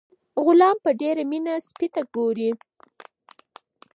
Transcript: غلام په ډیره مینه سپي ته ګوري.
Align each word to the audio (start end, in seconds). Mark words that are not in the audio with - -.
غلام 0.45 0.77
په 0.85 0.91
ډیره 1.01 1.23
مینه 1.31 1.53
سپي 1.67 1.87
ته 1.93 2.01
ګوري. 2.13 2.49